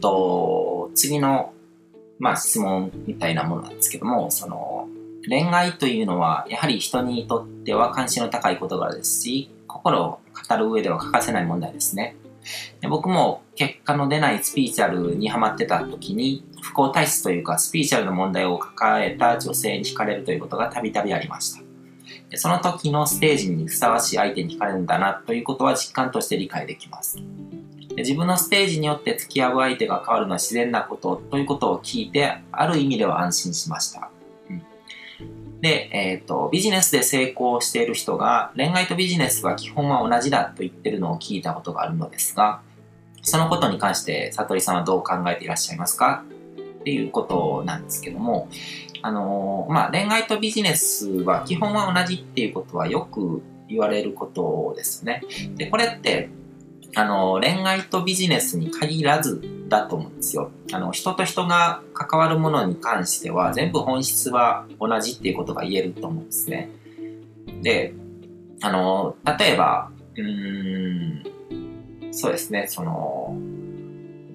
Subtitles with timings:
[0.00, 1.52] と、次の、
[2.18, 4.88] まあ、質問みたいなものなんですけども、その、
[5.28, 12.16] 恋愛というのは、やはり人にとっては関心の高い事柄ですし、心を語る上では欠かせない問題ですね。
[12.80, 21.62] で僕も結果の出ないスピーチャルにハマってた時に、不幸体質というか、スピーチャルの問題を抱えた女性に惹かれるということがたびたびありました。
[22.30, 27.18] でその時のステージにふさわしい相手に惹かれるんだなということは実感として理解できます。
[28.00, 34.10] 自分のステージによって付き合う相手が変わるのは自然なことということを聞いて、ある意味では安心しました。
[35.60, 42.60] で、えっ、ー、と、ビジネスで成功している人が恋愛とビジネスは基本は同じだと言ってるのを聞いたことがあるのですが、
[43.22, 46.24] そのことに関して悟りさんはどう考えていらっしゃいますか？
[46.80, 48.48] っていうことなんですけども、
[49.02, 55.22] あのー、まあ、恋愛とビジネスは基本は同じっていうことはよく言われることですね。
[55.56, 56.30] で、これって、
[56.94, 60.50] あの、恋愛とビジネスに限らずだと思うんですよ。
[60.72, 66.70] あの、人と人が関わるものに関しては全部本質は同じっていうことが言えると思うんですね。
[67.62, 67.94] で、
[68.60, 70.22] あの、例えば、うー
[72.10, 73.36] ん、そうですね、その、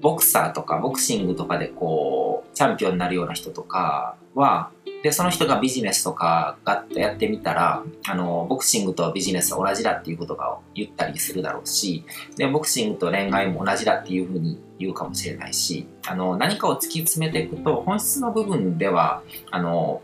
[0.00, 4.70] ボクサーとかボクシングとかでこう、チャンピオンになるような人とかは、
[5.02, 12.04] で、その人がビジネスとかガッとやってみたら、あの、ボクシングとビジネスは同じだっていうことが言ったりするだろうし、
[12.36, 20.02] で、ボクシングと恋愛も同じだっていうふうに言うかもしれないし、あの、何かを突き詰めていくと、本質の部分では、あの、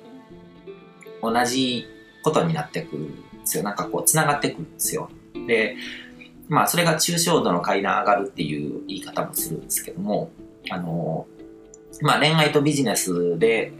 [1.22, 1.86] 同じ
[2.24, 3.62] ことになってくるんですよ。
[3.62, 5.10] なんかこう、繋がってくるんですよ。
[5.46, 5.76] で、
[6.48, 10.30] まあ、それが抽象度の階段上がるっていう言い方もするんですけども、
[10.70, 11.26] あの、
[12.00, 13.72] まあ、恋愛とビジネスで、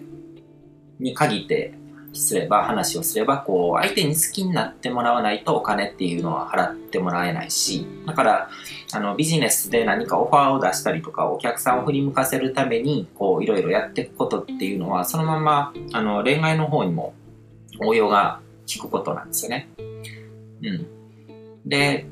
[1.01, 1.75] に限って
[2.13, 8.51] すれば、話をすれば、こう、相手に好きになってもらわないとお金っていうのは払ってもらえないし、だから、
[8.93, 17.15] あの、ビジネスで何かオファーを出したりとか、お客さんを振り向かせるために、こう、いろいろやっていくことっていうのは、そのまま、あの、恋愛の方にも
[17.81, 18.41] 応用が
[18.75, 19.69] 効くことなんですよね。
[20.63, 20.87] うん。
[21.67, 22.07] で、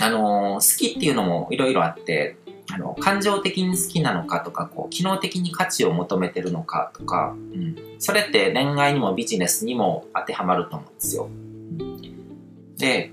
[0.00, 2.36] あの、好きっていうのもいろいろあって、
[2.74, 7.76] あの、感情的に好きなのかとか、こう、機能的に価値を求めてるのかとか、うん。
[7.98, 11.28] それって恋愛にもビジネスにも当てはまると思うんですよ。
[12.78, 13.12] で、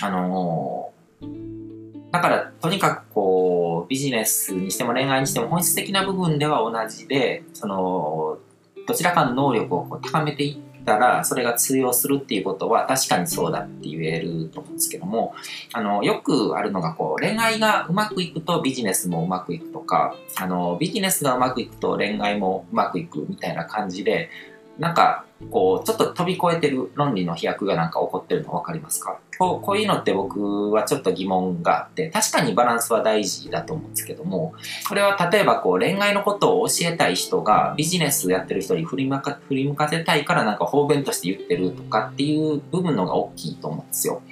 [0.00, 8.38] あのー、だから、とにかくこう、ビジネスにしても恋愛にしても本質的な部分では同じで、その、
[8.86, 15.34] どちらかの能力をこう高めていったら、それが通用するっていうことは確かにそうだって言えると思うんですけども、
[15.74, 24.30] あの、よくあるのがこう、恋愛がうまくいくとビジネスもうまくいくとか、あの、ビジネスがうまくいくと恋愛もうまくいくみたいな感じで、
[24.78, 29.15] なんか、こう、ちょっと飛び越えてる論理の飛躍がなんか起こってるの分かりますか？
[29.38, 34.54] こうこういうのって僕はちょっと疑問があって、確かにバランスは大事だと思うんですけども、
[34.88, 44.22] これは例えばこう恋愛のことを教えたい人がビジネスやってる人に振り向か振り向かせたいからなんか方便として言ってるとかっていう部分のが大きいと思うんですよ。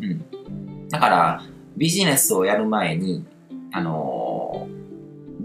[0.00, 0.88] うん。
[0.88, 1.42] だから、
[1.76, 3.24] ビジネスをやる前に、
[3.72, 4.36] あのー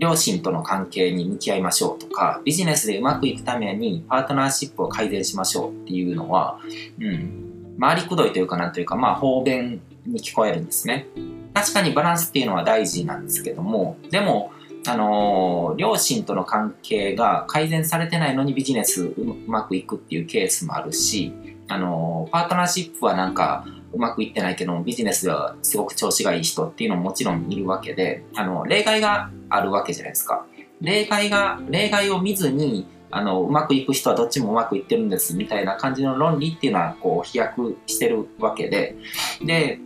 [0.01, 6.59] 両親との関係に向き合いましょうとか、ビジネスでうまくいくためにパートナーシップを改善しましょうっていうのは、
[6.99, 11.07] うん、回りくどいというかなんというか、まあ方便に聞こえるんですね。
[11.53, 14.51] 確かにバランスっていうのは大事なんですけども、でも、
[14.87, 19.13] あのー、両親との関係が改善されてないのにビジネスう
[19.47, 21.33] まくいくっていうケースもあるし、
[21.67, 30.45] あのー、パートナーシップはなんか、うまくいってないけども、ビジネスではすごく調子がいい人っていうのももちろんいるわけで、あの、例外があるわけじゃないですか。
[30.79, 38.95] 例外が、例外を見ずに、あの、うまくいく人はどっちもうまくいってるんですみたいな感じの論理っていうのは、こう、飛躍してるわけで、
[39.43, 39.79] で、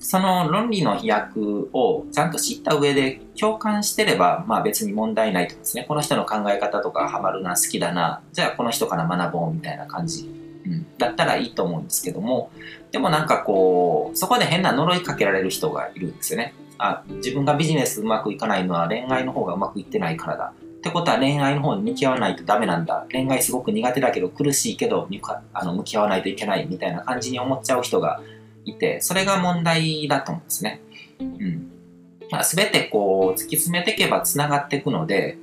[0.00, 5.84] その論理の飛躍をちゃんと知った上で共感してれば、まあ別に問題ないと思うんですね。
[5.88, 10.28] この人の考え方とかハマるな、好きだな、じゃあこの人から学ぼうみたいな感じ
[10.66, 12.50] うん、だったらいいと思うんですけども、
[12.90, 16.54] でもなんかこう、そこで変な呪いかけられる人がいるんですよね。
[16.78, 20.52] あ、自分がビジネスうまくいかないのは恋愛の方がうまくいってないからだ。
[20.84, 23.06] ってことは恋愛の方に向き合わないとダメなんだ。
[23.10, 25.08] 恋愛すごく苦手だけど苦しいけど
[25.54, 28.20] あの向き合わないといけないみたいな感じに思っちゃう人が
[28.66, 30.82] いて、それが問題だと思うんですね。
[31.20, 31.70] うん。
[32.42, 35.38] すべてこう突き詰めていけば繋がっていくので、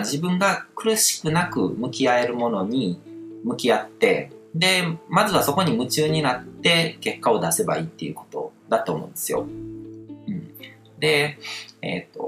[0.00, 2.98] 自分が苦しくなく向き合えるものに
[3.44, 9.40] 向き合って、で、まずはそこに夢中になって結果を出せばいいっていうことだと思うんですよ。
[9.40, 10.54] うん、
[10.98, 11.38] で、
[11.82, 12.27] えっ、ー、と、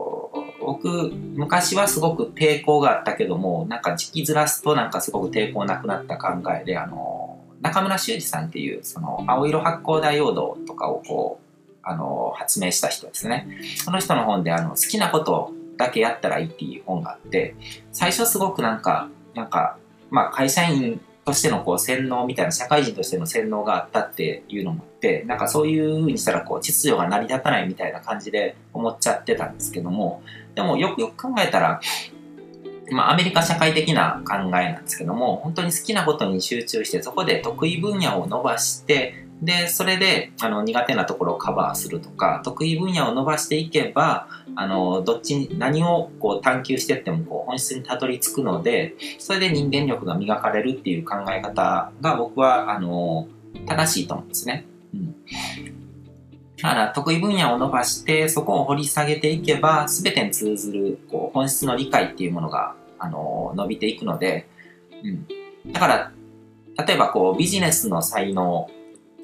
[0.73, 6.29] 僕、昔はすごく抵抗があったけども、なんか時期ずらすとなんかすごく抵抗なくなった考
[6.61, 13.49] えで、あの、中村修二さんっていう、その、青色発光ダイオードとかをこう、あの、発明した人ですね。
[13.77, 17.55] その人の本で、あの、好きなことだけやったらいいっていう本があって
[17.91, 19.79] 最初すごくなんかなんか
[20.11, 30.23] まあ会社員としてのこう洗脳みたいな社会人としての洗脳があったっていうのもあってなんかそういうふうにしたらこう秩序が成り立たないみたいな感じで思っちゃってたんですけども
[30.55, 31.81] でもよくよく考えたら
[32.93, 53.29] まあ、アメリカ社会的な考えなんですけども、本当に好きなことに集中して、そこで得意分野を伸ばして、で、それで、あの、苦手なところをカバーするとか、得意分野を伸ばしていけば、あの、どっちに、何をこう探求していっても、こう、本質にたどり着くので、それで人間力が磨かれるっていう考え方が僕は、あの、
[53.67, 54.67] 正しいと思うんですね。
[54.93, 55.15] うん。
[56.63, 64.47] だから、得意分野を伸ばして、そこを掘り下げていけば、全てに通ずる、こう、本質の理解っていうものが、あの、伸びていくので、
[65.03, 65.09] う
[65.69, 65.73] ん。
[65.73, 66.13] だから、
[66.87, 68.69] 例えばこう、ビジネスの才能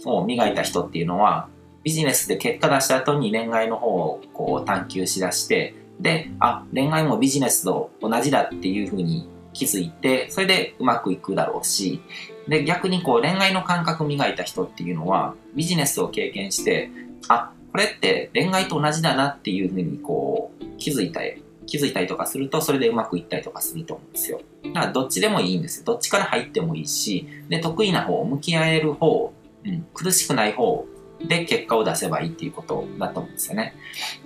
[0.05, 1.49] を磨いた人っていうのは、
[1.83, 12.03] ビジネスで結果出した後に恋愛の方をこう探求しだして、で、あ、恋愛もビジネスと同じだっていうふうに気づいて、それでうまくいくだろうし、
[12.49, 16.91] で、逆にこう恋愛の感覚磨いた人っていうのは、ビジネスを経験して、
[17.29, 24.41] あ、これって恋愛と同じだなっていうふうにこう気づいたり気づいたりとかすると、それでうまくいったりとかすると思うんですよ。
[24.65, 25.85] だからどっちでもいいんですよ。
[25.85, 29.33] どっちから入ってもいいし、で、得意な方、向き合える方
[29.67, 30.87] うん、苦しくない方
[31.27, 33.75] で結果を出せばいいっていうことだと思うんですよね。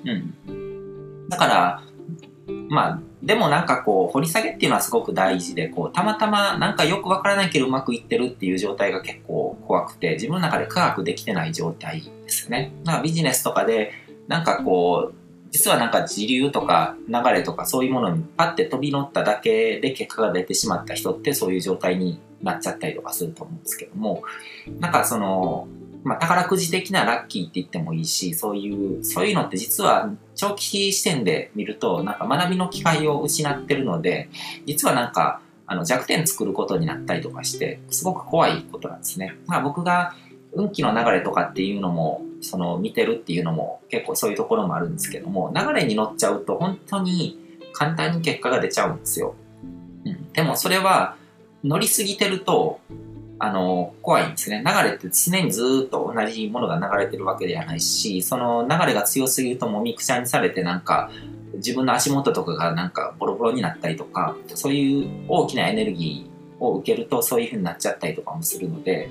[0.04, 1.28] うん。
[1.28, 1.82] だから、
[2.68, 12.72] まあ、でもなんかこう、掘り下げっていうのはすごく大事で、こう、たまたまなんかよくわからないけどうまくいってるっていう状態が結構怖くて、自分の中で科学できてない状態ですよね。
[12.84, 13.92] だからビジネスとかで、
[14.26, 15.19] なんかこう、
[15.50, 24.22] 実はなんか時流とか流れとかそういうものにパッて飛び乗っただけで結果が出てしまった人ってそういう状態になっちゃったりとかすると思うんですけども、
[24.78, 25.68] なんかその、
[26.04, 34.30] まあ、宝くじ的なラッキーって言ってもいいし、そういう、そういうのって実は長期視点で見ると、なんか学びの機会を失ってるので、
[34.66, 39.36] 実はなんか、あの弱点作ることになったりとかして、すごく怖いことなんですね。
[39.46, 40.14] まあ僕が
[40.52, 47.38] 運気の流れとかっていうのも、その見てるっていうのも結構そういうところもあるんですけども、流れに乗っちゃうと本当に
[47.72, 49.34] 簡単に結果が出ちゃうんですよ。
[50.04, 50.32] うん。
[50.32, 51.16] でもそれは
[51.62, 52.80] 乗りすぎてると、
[53.38, 54.62] あの、怖いんですね。
[54.64, 61.10] 流れって常にずっと同じものが流れてるわけではないし、その流れが強すぎるともみくちゃにされてなんか、
[61.54, 69.10] 自分の足元とかがなんかボロボロになったりとか、そういう大きなエネルギーを受けるとそういう風になっちゃったりとかもするので、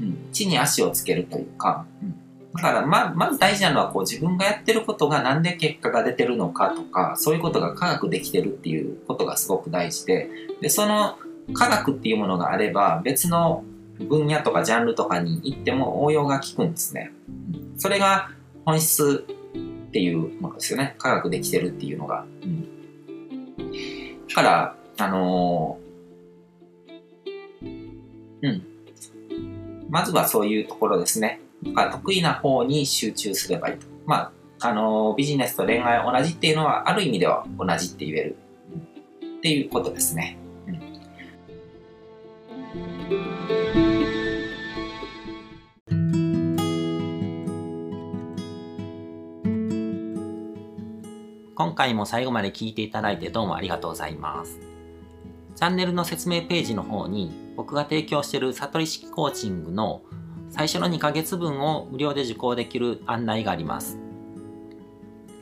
[0.00, 2.14] うん、地に足をつけるというか、うん、
[2.54, 10.28] だからま、まず大事なのはこう自分がやってることがなんで結果が出てるのかとか、そういうことが科学できてるっていうことがすごく大事で、
[10.60, 11.18] で、その
[11.52, 13.64] 科学っていうものがあれば別の
[13.98, 17.12] 分野とかジャンルとかに行っても応用が効くんですね。
[17.76, 18.30] それが
[18.64, 20.94] 本質っていうものですよね。
[20.98, 22.24] 科学できてるっていうのが。
[22.42, 22.62] うん、
[24.28, 27.94] だから、あのー、
[28.42, 28.62] うん。
[29.88, 31.40] まずはそういうところですね。
[31.72, 33.86] 得意な方に集中すればいいと。
[34.06, 38.36] まあ、あの、ビジネスと恋愛同じっていうのは、ある意味では同じって言える。
[39.38, 40.38] っていうことですね。
[51.54, 54.58] 今回も最後まで聞いていただいてどうもありがとうございます。
[55.54, 60.02] チャンネルの説明ページの方に僕が提供している悟り式コーチングの
[60.56, 63.98] 最初の2ヶ月分を無料で受講できる案内があります。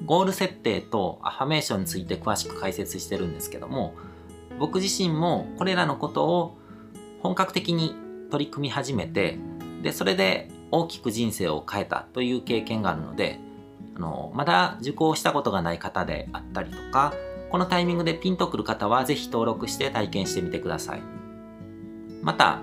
[0.06, 3.94] ゴール設定とアファメーションについて詳しく解説してるんですけども
[4.58, 6.58] 僕自身もこれらのことを
[7.20, 7.94] 本格的に
[8.30, 9.38] 取り組み始めて
[9.82, 13.38] でそれで大きく人生を変えたという経験があるので
[13.94, 17.14] あのまだ受講したことがない方であったりとか
[17.50, 21.02] このタイミングでピンとくる方はぜひ登録して体験してみてください
[22.22, 22.62] また